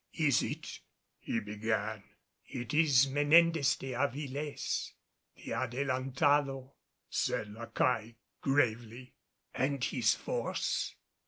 "Is 0.15 0.41
it?" 0.41 0.79
he 1.19 1.39
began. 1.41 2.03
"It 2.47 2.73
is 2.73 3.07
Menendez 3.07 3.75
de 3.75 3.91
Avilés, 3.91 4.93
the 5.35 5.51
Adelantado," 5.53 6.73
said 7.07 7.49
La 7.49 7.67
Caille 7.67 8.15
gravely. 8.41 9.13
"And 9.53 9.83
his 9.83 10.15
force?" 10.15 10.95